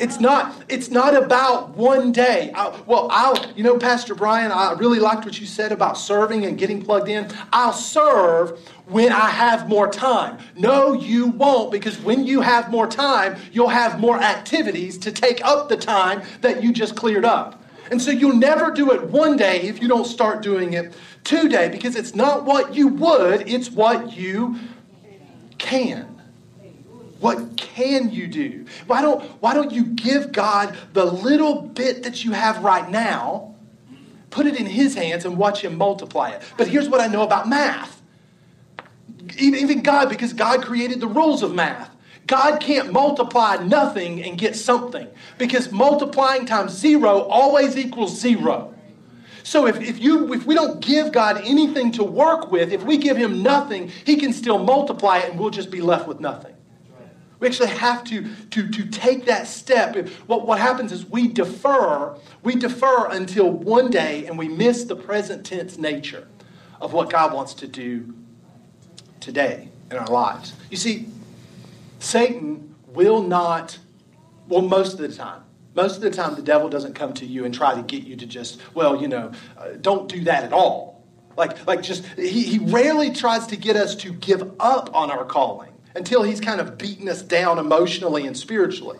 [0.00, 2.50] It's not, it's not about one day.
[2.54, 6.46] I, well, I'll, you know, Pastor Brian, I really liked what you said about serving
[6.46, 7.30] and getting plugged in.
[7.52, 10.38] I'll serve when I have more time.
[10.56, 15.44] No, you won't, because when you have more time, you'll have more activities to take
[15.44, 17.62] up the time that you just cleared up.
[17.90, 21.68] And so you'll never do it one day if you don't start doing it today,
[21.68, 24.58] because it's not what you would, it's what you
[25.58, 26.19] can.
[27.20, 28.64] What can you do?
[28.86, 33.54] Why don't, why don't you give God the little bit that you have right now,
[34.30, 36.42] put it in His hands, and watch Him multiply it?
[36.56, 38.00] But here's what I know about math.
[39.38, 41.94] Even God, because God created the rules of math.
[42.26, 48.74] God can't multiply nothing and get something because multiplying times zero always equals zero.
[49.42, 52.98] So if, if, you, if we don't give God anything to work with, if we
[52.98, 56.54] give him nothing, he can still multiply it and we'll just be left with nothing.
[57.40, 59.96] We actually have to, to, to take that step.
[60.26, 64.94] What, what happens is we defer, we defer until one day and we miss the
[64.94, 66.28] present tense nature
[66.80, 68.14] of what God wants to do
[69.20, 70.52] today in our lives.
[70.70, 71.08] You see,
[71.98, 73.78] Satan will not,
[74.46, 75.42] well, most of the time,
[75.74, 78.16] most of the time, the devil doesn't come to you and try to get you
[78.16, 81.04] to just, well, you know, uh, don't do that at all.
[81.36, 85.24] Like, like just, he, he rarely tries to get us to give up on our
[85.24, 88.98] calling until he's kind of beaten us down emotionally and spiritually.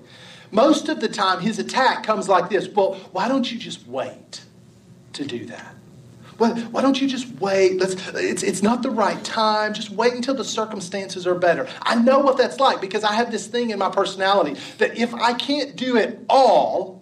[0.51, 4.43] Most of the time, his attack comes like this Well, why don't you just wait
[5.13, 5.75] to do that?
[6.39, 7.79] Well, why don't you just wait?
[7.79, 9.75] Let's, it's, it's not the right time.
[9.75, 11.69] Just wait until the circumstances are better.
[11.83, 15.13] I know what that's like because I have this thing in my personality that if
[15.13, 17.00] I can't do it all,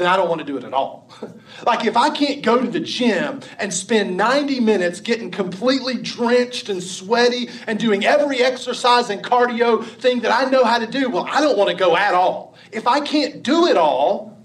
[0.00, 1.08] then I don't want to do it at all.
[1.66, 6.68] like if I can't go to the gym and spend 90 minutes getting completely drenched
[6.68, 11.10] and sweaty and doing every exercise and cardio thing that I know how to do,
[11.10, 12.56] well, I don't want to go at all.
[12.72, 14.38] If I can't do it all,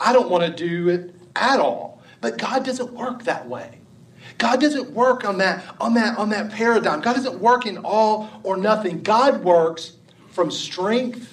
[0.00, 2.02] I don't want to do it at all.
[2.20, 3.78] But God doesn't work that way.
[4.38, 7.00] God doesn't work on that, on that, on that paradigm.
[7.00, 9.02] God doesn't work in all or nothing.
[9.02, 9.92] God works
[10.30, 11.31] from strength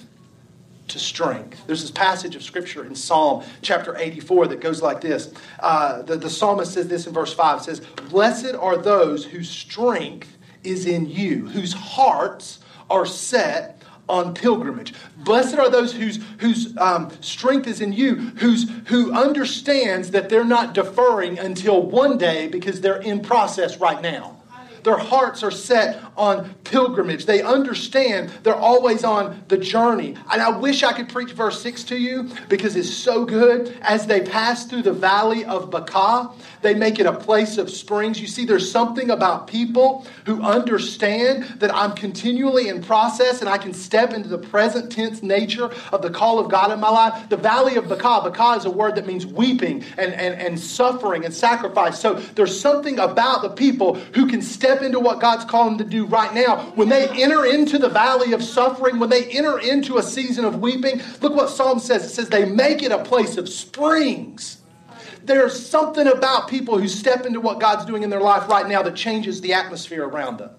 [0.90, 1.66] to strength.
[1.66, 5.32] There's this passage of scripture in Psalm chapter 84 that goes like this.
[5.58, 7.60] Uh, the, the psalmist says this in verse 5.
[7.60, 14.34] It says, Blessed are those whose strength is in you, whose hearts are set on
[14.34, 14.92] pilgrimage.
[15.18, 20.44] Blessed are those whose, whose um, strength is in you, whose, who understands that they're
[20.44, 24.39] not deferring until one day because they're in process right now.
[24.82, 27.26] Their hearts are set on pilgrimage.
[27.26, 30.16] They understand they're always on the journey.
[30.32, 33.76] And I wish I could preach verse 6 to you because it's so good.
[33.82, 36.30] As they pass through the valley of Baca,
[36.62, 38.20] they make it a place of springs.
[38.20, 43.58] You see, there's something about people who understand that I'm continually in process and I
[43.58, 47.28] can step into the present tense nature of the call of God in my life.
[47.28, 51.24] The valley of Baca, Baca is a word that means weeping and, and, and suffering
[51.24, 51.98] and sacrifice.
[52.00, 55.90] So there's something about the people who can step into what God's calling them to
[55.90, 56.72] do right now.
[56.74, 60.60] When they enter into the valley of suffering, when they enter into a season of
[60.60, 62.04] weeping, look what Psalm says.
[62.04, 64.58] It says they make it a place of springs.
[65.22, 68.82] there's something about people who step into what God's doing in their life right now
[68.82, 70.50] that changes the atmosphere around them.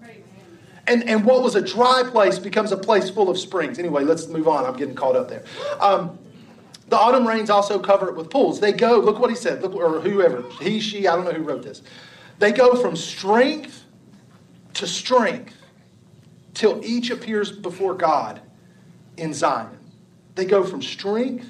[0.86, 3.78] And, and what was a dry place becomes a place full of springs.
[3.78, 4.64] Anyway, let's move on.
[4.64, 5.44] I'm getting caught up there.
[5.80, 6.18] Um,
[6.88, 8.60] the autumn rains also cover it with pools.
[8.60, 11.42] They go, look what he said, look, or whoever, he, she, I don't know who
[11.42, 11.82] wrote this.
[12.38, 13.81] They go from strength
[14.74, 15.54] to strength
[16.54, 18.40] till each appears before God
[19.16, 19.78] in Zion.
[20.34, 21.46] They go from strength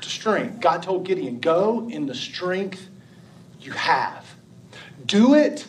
[0.00, 0.60] to strength.
[0.60, 2.88] God told Gideon, go in the strength
[3.60, 4.26] you have.
[5.06, 5.66] Do it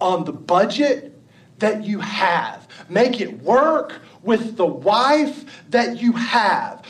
[0.00, 1.12] on the budget
[1.58, 2.68] that you have.
[2.88, 6.84] Make it work with the wife that you have.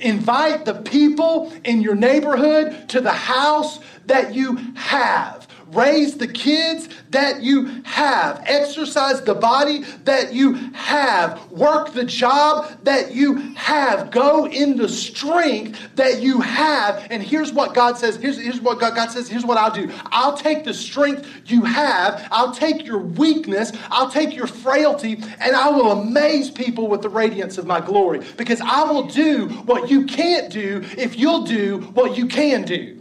[0.00, 6.88] Invite the people in your neighborhood to the house that you have raise the kids
[7.10, 14.10] that you have, exercise the body that you have, work the job that you have,
[14.10, 17.06] go in the strength that you have.
[17.10, 19.90] And here's what God says here's, here's what God, God says, here's what I'll do
[20.06, 25.56] I'll take the strength you have, I'll take your weakness, I'll take your frailty, and
[25.56, 29.90] I will amaze people with the radiance of my glory because I will do what
[29.90, 33.00] you can't do if you'll do what you can do.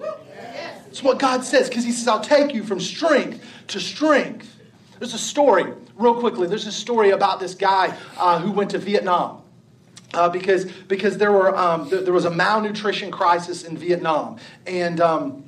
[0.97, 4.51] It's what God says because He says, I'll take you from strength to strength.
[4.97, 8.79] There's a story, real quickly, there's a story about this guy uh, who went to
[8.79, 9.43] Vietnam.
[10.15, 14.99] Uh, because because there were um, th- there was a malnutrition crisis in Vietnam, and
[14.99, 15.43] um,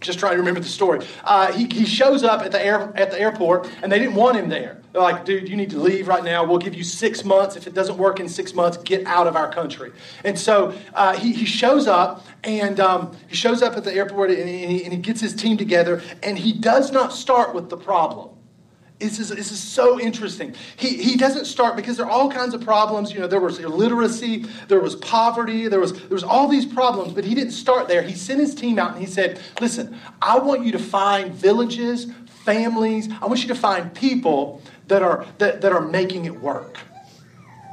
[0.00, 1.06] just trying to remember the story.
[1.24, 4.36] Uh, he, he shows up at the air, at the airport, and they didn't want
[4.36, 4.80] him there.
[4.92, 6.44] They're like, dude, you need to leave right now.
[6.44, 7.54] We'll give you six months.
[7.54, 9.92] If it doesn't work in six months, get out of our country.
[10.24, 14.30] And so uh, he, he shows up, and um, he shows up at the airport,
[14.30, 17.76] and he, and he gets his team together, and he does not start with the
[17.76, 18.30] problem.
[19.00, 20.54] This is, this is so interesting.
[20.76, 23.12] He, he doesn't start because there are all kinds of problems.
[23.12, 27.14] You know, there was illiteracy, there was poverty, there was, there was all these problems,
[27.14, 28.02] but he didn't start there.
[28.02, 32.08] He sent his team out and he said, Listen, I want you to find villages,
[32.44, 36.78] families, I want you to find people that are, that, that are making it work.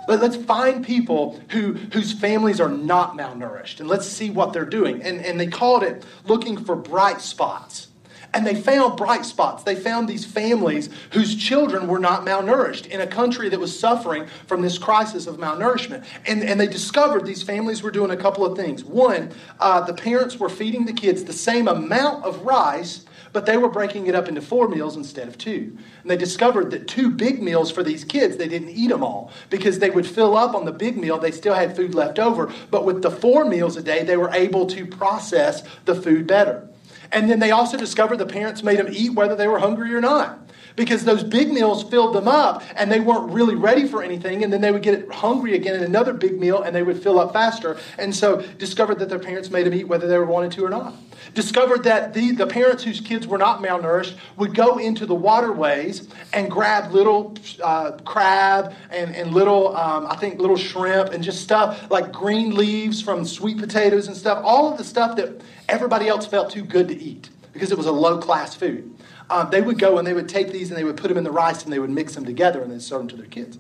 [0.08, 4.64] Let, us find people who, whose families are not malnourished and let's see what they're
[4.64, 5.02] doing.
[5.04, 7.90] And, and they called it looking for bright spots.
[8.34, 9.64] And they found bright spots.
[9.64, 14.28] They found these families whose children were not malnourished in a country that was suffering
[14.46, 16.06] from this crisis of malnourishment.
[16.26, 18.84] And, and they discovered these families were doing a couple of things.
[18.84, 23.06] One, uh, the parents were feeding the kids the same amount of rice
[23.38, 25.78] but they were breaking it up into four meals instead of two.
[26.02, 29.32] And they discovered that two big meals for these kids, they didn't eat them all
[29.52, 32.52] because they would fill up on the big meal, they still had food left over.
[32.72, 36.68] But with the four meals a day, they were able to process the food better.
[37.12, 40.02] And then they also discovered the parents made them eat whether they were hungry or
[40.02, 40.40] not.
[40.78, 44.44] Because those big meals filled them up and they weren't really ready for anything.
[44.46, 47.20] And then they would get hungry again in another big meal and they would fill
[47.20, 47.78] up faster.
[47.98, 50.70] And so discovered that their parents made them eat whether they were wanted to or
[50.70, 50.94] not.
[51.34, 56.08] Discovered that the, the parents whose kids were not malnourished would go into the waterways
[56.32, 61.42] and grab little uh, crab and, and little, um, I think, little shrimp and just
[61.42, 64.42] stuff like green leaves from sweet potatoes and stuff.
[64.44, 67.88] All of the stuff that everybody else felt too good to eat because it was
[67.88, 68.94] a low class food.
[69.30, 71.24] Um, they would go and they would take these and they would put them in
[71.24, 73.60] the rice and they would mix them together and then serve them to their kids.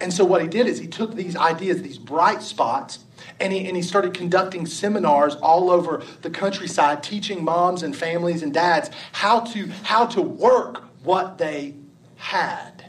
[0.00, 3.00] And so what he did is he took these ideas, these bright spots,
[3.38, 8.42] and he, and he started conducting seminars all over the countryside, teaching moms and families
[8.42, 11.74] and dads how to, how to work what they
[12.16, 12.84] had.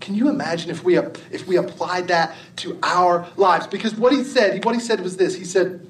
[0.00, 3.66] Can you imagine if we, if we applied that to our lives?
[3.66, 5.34] Because what he said, what he said was this.
[5.34, 5.86] He said,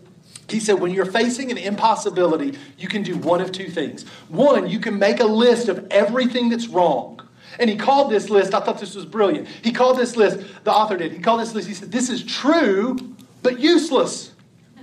[0.50, 4.04] he said, when you're facing an impossibility, you can do one of two things.
[4.28, 7.20] One, you can make a list of everything that's wrong.
[7.58, 9.48] And he called this list, I thought this was brilliant.
[9.62, 12.24] He called this list, the author did, he called this list, he said, This is
[12.24, 12.96] true,
[13.42, 14.32] but useless.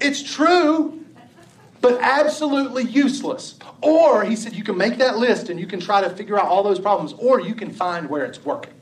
[0.00, 1.04] It's true,
[1.80, 3.58] but absolutely useless.
[3.82, 6.46] Or he said, You can make that list and you can try to figure out
[6.46, 8.74] all those problems, or you can find where it's working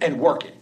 [0.00, 0.54] and work it.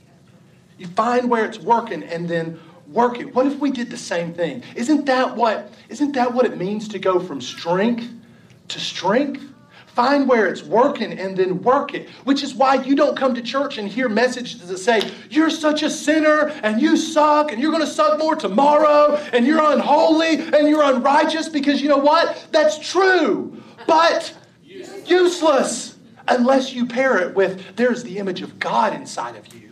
[0.79, 2.59] You find where it's working and then
[2.93, 3.35] work it.
[3.35, 4.63] What if we did the same thing?
[4.75, 8.09] Isn't that what, isn't that what it means to go from strength
[8.69, 9.47] to strength?
[9.87, 12.09] Find where it's working and then work it.
[12.25, 15.83] Which is why you don't come to church and hear messages that say, You're such
[15.83, 20.39] a sinner and you suck and you're going to suck more tomorrow and you're unholy
[20.39, 22.47] and you're unrighteous because you know what?
[22.53, 24.33] That's true, but
[25.05, 25.97] useless
[26.29, 29.70] unless you pair it with there's the image of God inside of you.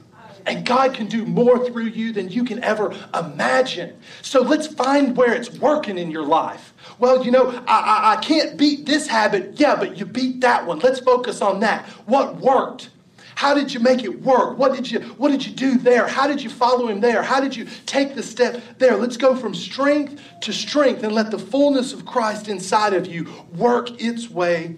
[0.48, 3.98] And God can do more through you than you can ever imagine.
[4.22, 6.72] So let's find where it's working in your life.
[6.98, 9.60] Well, you know, I, I, I can't beat this habit.
[9.60, 10.78] Yeah, but you beat that one.
[10.78, 11.84] Let's focus on that.
[12.06, 12.88] What worked?
[13.34, 14.58] How did you make it work?
[14.58, 16.08] What did you what did you do there?
[16.08, 17.22] How did you follow him there?
[17.22, 18.96] How did you take the step there?
[18.96, 23.28] Let's go from strength to strength and let the fullness of Christ inside of you
[23.54, 24.76] work its way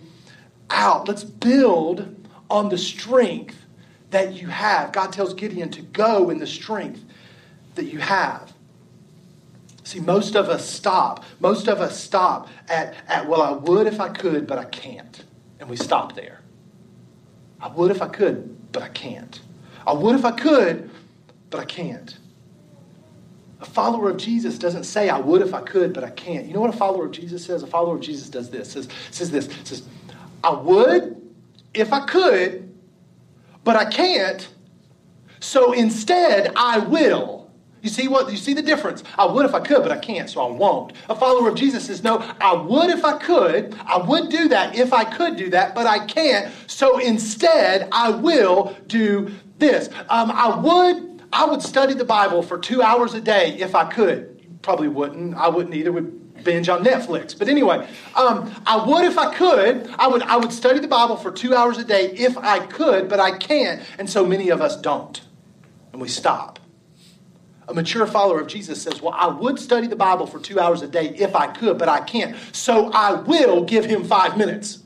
[0.69, 1.09] out.
[1.09, 3.57] Let's build on the strength
[4.11, 4.93] that you have.
[4.93, 7.05] God tells Gideon to go in the strength
[7.75, 8.53] that you have.
[9.85, 11.25] See, most of us stop.
[11.41, 15.25] Most of us stop at, at, well, I would if I could, but I can't.
[15.59, 16.41] And we stop there.
[17.61, 19.41] I would if I could, but I can't.
[19.87, 20.91] I would if I could,
[21.51, 22.17] but I can't.
[23.61, 26.47] A follower of Jesus doesn't say, I would if I could, but I can't.
[26.47, 27.63] You know what a follower of Jesus says?
[27.63, 28.73] A follower of Jesus does this.
[28.73, 29.49] Says, says this.
[29.65, 29.83] Says,
[30.43, 31.21] I would
[31.75, 32.70] if I could,
[33.65, 34.49] but I can't.
[35.41, 37.41] So instead, I will.
[37.83, 39.03] You see what you see the difference?
[39.17, 40.93] I would if I could, but I can't, so I won't.
[41.09, 44.77] A follower of Jesus says, No, I would if I could, I would do that
[44.77, 46.53] if I could do that, but I can't.
[46.67, 49.89] So instead, I will do this.
[50.11, 53.91] Um, I would I would study the Bible for two hours a day if I
[53.91, 54.41] could.
[54.43, 55.35] You probably wouldn't.
[55.37, 55.93] I wouldn't either.
[55.93, 57.39] Would binge on Netflix.
[57.39, 59.89] But anyway, um, I would if I could.
[59.99, 63.09] I would I would study the Bible for two hours a day if I could,
[63.09, 63.83] but I can't.
[63.99, 65.21] And so many of us don't,
[65.93, 66.59] and we stop.
[67.69, 70.83] A mature follower of Jesus says, Well, I would study the Bible for two hours
[70.83, 72.35] a day if I could, but I can't.
[72.53, 74.81] So I will give him five minutes.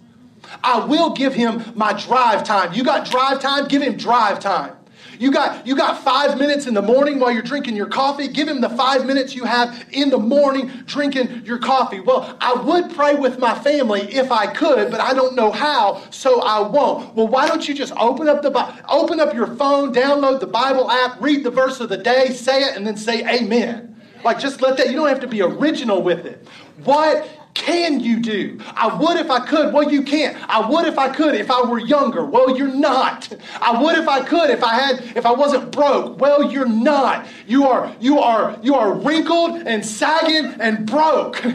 [0.63, 2.75] I will give him my drive time.
[2.75, 3.69] You got drive time?
[3.69, 4.77] Give him drive time.
[5.19, 8.29] You got, you got five minutes in the morning while you're drinking your coffee.
[8.29, 12.01] Give him the five minutes you have in the morning drinking your coffee.
[12.01, 16.03] Well, I would pray with my family if I could, but I don't know how,
[16.11, 17.15] so I won't.
[17.15, 18.55] Well, why don't you just open up the
[18.89, 22.63] open up your phone, download the Bible app, read the verse of the day, say
[22.63, 23.91] it, and then say amen.
[24.25, 26.47] Like just let that, you don't have to be original with it.
[26.85, 28.59] What can you do?
[28.75, 29.73] I would if I could.
[29.73, 30.37] Well, you can't.
[30.51, 32.27] I would if I could if I were younger.
[32.27, 33.33] Well, you're not.
[33.61, 36.21] I would if I could if I had if I wasn't broke.
[36.21, 37.27] Well, you're not.
[37.47, 41.43] You are you are you are wrinkled and sagging and broke.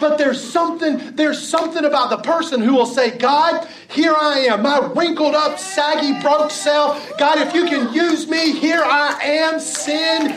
[0.00, 4.62] But there's something there's something about the person who will say, "God, here I am,
[4.62, 7.18] my wrinkled up, saggy, broke self.
[7.18, 9.60] God, if you can use me, here I am.
[9.60, 10.28] Send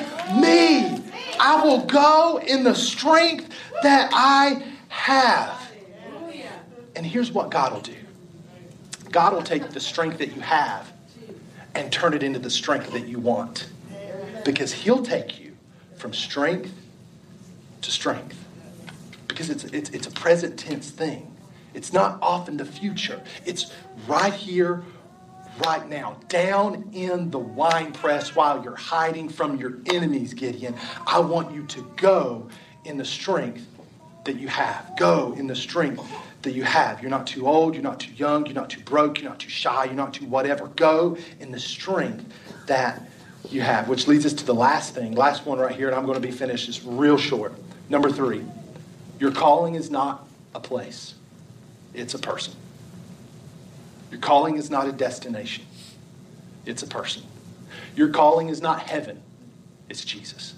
[0.42, 1.02] me.
[1.40, 3.50] I will go in the strength
[3.84, 5.72] that I have.
[6.96, 7.96] And here's what God will do
[9.12, 10.92] God will take the strength that you have
[11.76, 13.68] and turn it into the strength that you want.
[14.46, 15.56] Because He'll take you
[15.98, 16.72] from strength
[17.82, 18.38] to strength.
[19.28, 21.36] Because it's, it's, it's a present tense thing.
[21.74, 23.20] It's not off in the future.
[23.46, 23.74] It's
[24.08, 24.84] right here,
[25.66, 30.76] right now, down in the wine press while you're hiding from your enemies, Gideon.
[31.08, 32.48] I want you to go
[32.86, 33.73] in the strength
[34.26, 34.92] that you have.
[34.98, 36.04] Go in the strength
[36.44, 37.02] that you have.
[37.02, 39.50] You're not too old, you're not too young, you're not too broke, you're not too
[39.50, 40.68] shy, you're not too whatever.
[40.68, 42.26] Go in the strength
[42.68, 43.02] that
[43.50, 43.88] you have.
[43.88, 46.26] Which leads us to the last thing, last one right here, and I'm going to
[46.26, 46.68] be finished.
[46.70, 47.54] It's real short.
[47.90, 48.44] Number three,
[49.20, 51.16] your calling is not a place,
[51.94, 52.54] it's a person.
[54.12, 55.66] Your calling is not a destination,
[56.66, 57.24] it's a person.
[57.96, 59.22] Your calling is not heaven,
[59.90, 60.56] it's Jesus.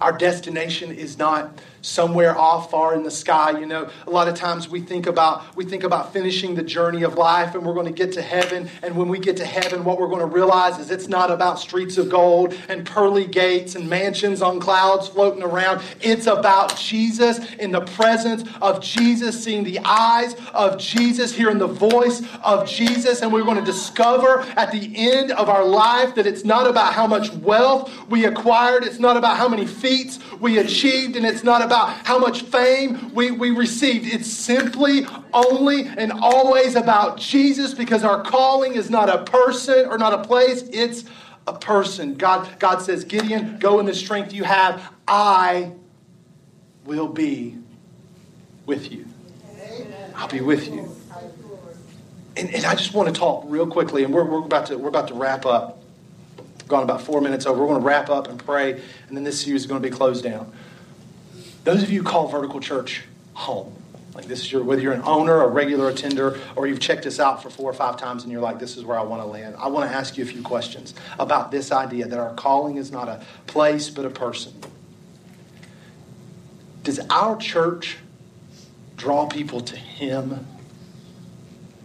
[0.00, 3.88] Our destination is not somewhere off far in the sky you know.
[4.06, 7.54] A lot of times we think about we think about finishing the journey of life
[7.54, 8.68] and we're going to get to heaven.
[8.82, 11.58] And when we get to heaven what we're going to realize is it's not about
[11.58, 15.82] streets of gold and pearly gates and mansions on clouds floating around.
[16.00, 21.66] It's about jesus in the presence of jesus seeing the eyes of jesus hearing the
[21.66, 23.22] voice of jesus.
[23.22, 26.92] And we're going to discover at the end of our life that it's not about
[26.92, 28.84] how much wealth we acquired.
[28.84, 31.16] It's not about how many feats we achieved.
[31.16, 34.06] And it's not about how much fame we, we received.
[34.06, 35.04] It's simply,
[35.34, 40.24] only, and always about Jesus because our calling is not a person or not a
[40.26, 41.04] place, it's
[41.46, 42.14] a person.
[42.14, 44.92] God, God says, Gideon, go in the strength you have.
[45.06, 45.72] I
[46.86, 47.58] will be
[48.64, 49.04] with you.
[50.16, 50.90] I'll be with you.
[52.38, 54.88] And, and I just want to talk real quickly, and we're, we're, about to, we're
[54.88, 55.82] about to wrap up.
[56.38, 57.60] We've gone about four minutes over.
[57.60, 58.72] We're going to wrap up and pray,
[59.08, 60.50] and then this series is going to be closed down.
[61.68, 63.02] Those of you call Vertical Church
[63.34, 63.74] home,
[64.14, 67.20] like this is your, whether you're an owner, a regular attender, or you've checked us
[67.20, 69.26] out for four or five times and you're like, this is where I want to
[69.26, 69.54] land.
[69.58, 72.90] I want to ask you a few questions about this idea that our calling is
[72.90, 74.54] not a place but a person.
[76.84, 77.98] Does our church
[78.96, 80.46] draw people to Him?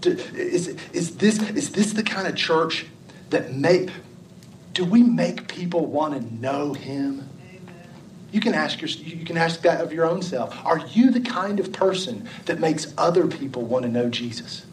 [0.05, 2.85] Is, is, this, is this the kind of church
[3.31, 3.89] that make,
[4.71, 7.27] do we make people want to know Him?
[8.33, 10.57] You can ask your, you can ask that of your own self.
[10.65, 14.65] Are you the kind of person that makes other people want to know Jesus?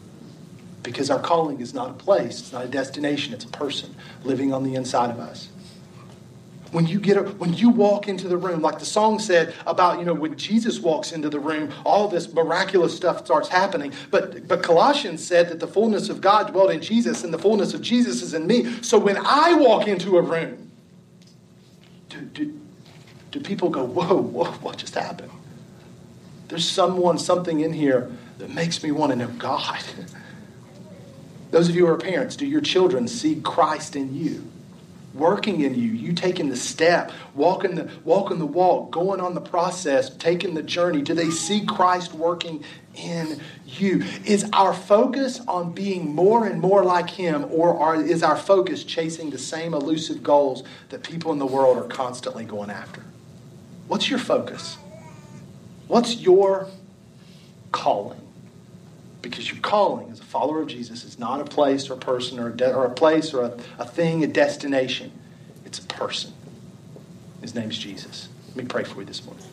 [0.81, 4.51] Because our calling is not a place, it's not a destination, it's a person living
[4.51, 5.49] on the inside of us
[6.71, 9.99] when you get a, when you walk into the room like the song said about
[9.99, 14.47] you know when jesus walks into the room all this miraculous stuff starts happening but
[14.47, 17.81] but colossians said that the fullness of god dwelt in jesus and the fullness of
[17.81, 20.71] jesus is in me so when i walk into a room
[22.09, 22.60] do, do,
[23.31, 25.31] do people go whoa, whoa what just happened
[26.47, 29.83] there's someone something in here that makes me want to know god
[31.51, 34.51] those of you who are parents do your children see christ in you
[35.13, 39.41] working in you, you taking the step, walking the walking the walk, going on the
[39.41, 41.01] process, taking the journey.
[41.01, 42.63] Do they see Christ working
[42.95, 44.03] in you?
[44.25, 48.83] Is our focus on being more and more like him or are, is our focus
[48.83, 53.03] chasing the same elusive goals that people in the world are constantly going after?
[53.91, 54.77] What's your focus?
[55.87, 56.69] What's your
[57.73, 58.21] calling?
[59.21, 62.39] because your calling as a follower of Jesus is not a place or a person
[62.39, 65.11] or a, de- or a place or a, a thing, a destination.
[65.65, 66.33] It's a person.
[67.41, 68.29] His name's Jesus.
[68.47, 69.45] Let me pray for you this morning.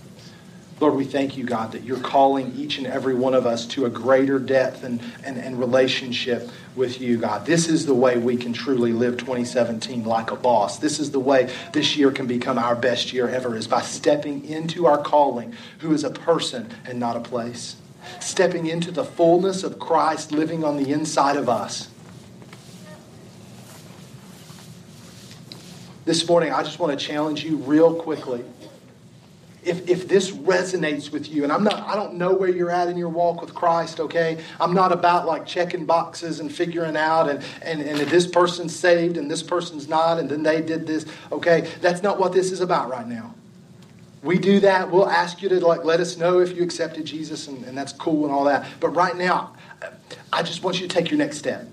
[0.81, 3.87] Lord, we thank you, God, that you're calling each and every one of us to
[3.87, 7.45] a greater depth and, and, and relationship with you, God.
[7.45, 10.79] This is the way we can truly live 2017 like a boss.
[10.79, 14.45] This is the way this year can become our best year ever, is by stepping
[14.45, 17.76] into our calling, who is a person and not a place
[18.20, 21.89] stepping into the fullness of Christ living on the inside of us.
[26.05, 28.45] This morning, I just want to challenge you real quickly.
[29.64, 32.88] If, if this resonates with you, and I'm not, I don't know where you're at
[32.88, 34.42] in your walk with Christ, okay?
[34.61, 38.74] I'm not about like checking boxes and figuring out and, and, and if this person's
[38.74, 41.68] saved and this person's not, and then they did this, okay?
[41.80, 43.34] That's not what this is about right now
[44.22, 44.90] we do that.
[44.90, 47.92] We'll ask you to like let us know if you accepted Jesus, and, and that's
[47.92, 48.66] cool and all that.
[48.80, 49.54] But right now,
[50.32, 51.66] I just want you to take your next step.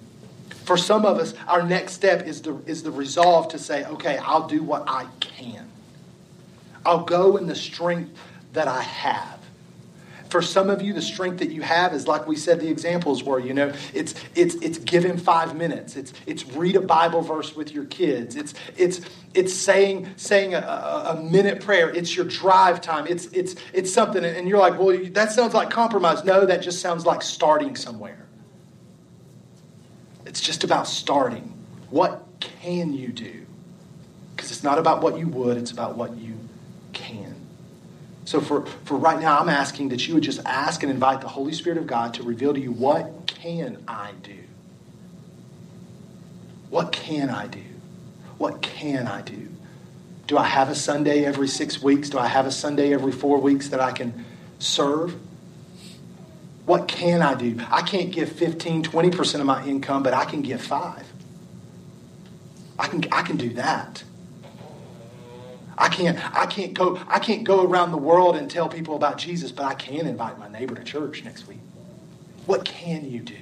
[0.63, 4.17] For some of us, our next step is the, is the resolve to say, okay,
[4.17, 5.69] I'll do what I can.
[6.85, 8.17] I'll go in the strength
[8.53, 9.35] that I have.
[10.29, 13.23] For some of you, the strength that you have is like we said the examples
[13.23, 15.95] were, you know, it's it's it's giving five minutes.
[15.95, 18.35] It's it's read a Bible verse with your kids.
[18.35, 19.01] It's it's
[19.33, 21.89] it's saying saying a, a minute prayer.
[21.89, 23.07] It's your drive time.
[23.07, 26.23] It's it's it's something, and you're like, well, that sounds like compromise.
[26.25, 28.25] No, that just sounds like starting somewhere.
[30.25, 31.53] It's just about starting.
[31.91, 33.45] What can you do?
[34.35, 36.24] Because it's not about what you would, it's about what you.
[38.25, 41.27] So for, for right now, I'm asking that you would just ask and invite the
[41.27, 44.39] Holy Spirit of God to reveal to you what can I do?
[46.71, 47.63] What can I do?
[48.39, 49.47] What can I do?
[50.25, 52.09] Do I have a Sunday every six weeks?
[52.09, 54.25] Do I have a Sunday every four weeks that I can
[54.57, 55.15] serve?
[56.65, 57.59] What can I do?
[57.69, 61.05] I can't give 15, 20% of my income, but I can give five.
[62.79, 64.03] I can, I can do that.
[65.77, 69.17] I can't, I can't go, I can't go around the world and tell people about
[69.17, 71.59] Jesus, but I can invite my neighbor to church next week.
[72.45, 73.35] What can you do?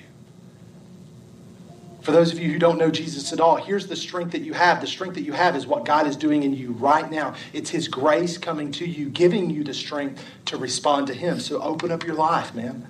[2.02, 4.54] For those of you who don't know Jesus at all, here's the strength that you
[4.54, 4.82] have.
[4.82, 7.34] The strength that you have is what God is doing in you right now.
[7.54, 11.40] It's His grace coming to you, giving you the strength to respond to Him.
[11.40, 12.86] So open up your life, man.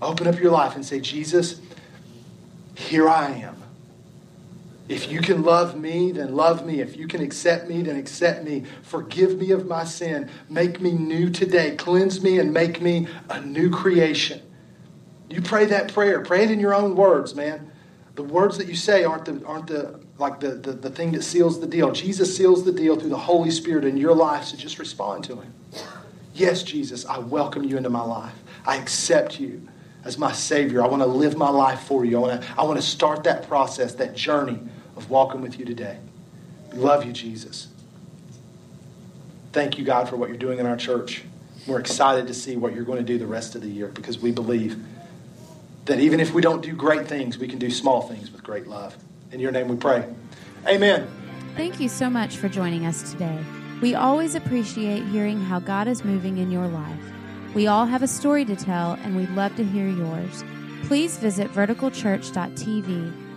[0.00, 1.60] Open up your life and say, Jesus,
[2.74, 3.59] here I am.
[4.90, 6.80] If you can love me, then love me.
[6.80, 8.64] If you can accept me, then accept me.
[8.82, 10.28] Forgive me of my sin.
[10.48, 11.76] Make me new today.
[11.76, 14.42] Cleanse me and make me a new creation.
[15.28, 16.22] You pray that prayer.
[16.22, 17.70] Pray it in your own words, man.
[18.16, 21.22] The words that you say aren't the, aren't the like the, the, the thing that
[21.22, 21.92] seals the deal.
[21.92, 25.36] Jesus seals the deal through the Holy Spirit in your life, so just respond to
[25.36, 25.54] him.
[26.34, 28.34] Yes, Jesus, I welcome you into my life.
[28.66, 29.68] I accept you
[30.02, 30.82] as my Savior.
[30.82, 32.16] I want to live my life for you.
[32.16, 34.58] I want to, I want to start that process, that journey
[35.00, 35.98] of walking with you today.
[36.72, 37.68] We love you, Jesus.
[39.52, 41.24] Thank you, God, for what you're doing in our church.
[41.66, 44.18] We're excited to see what you're going to do the rest of the year because
[44.18, 44.82] we believe
[45.86, 48.66] that even if we don't do great things, we can do small things with great
[48.66, 48.96] love.
[49.32, 50.08] In your name we pray.
[50.66, 51.08] Amen.
[51.56, 53.38] Thank you so much for joining us today.
[53.82, 57.00] We always appreciate hearing how God is moving in your life.
[57.54, 60.44] We all have a story to tell, and we'd love to hear yours.
[60.84, 63.29] Please visit verticalchurch.tv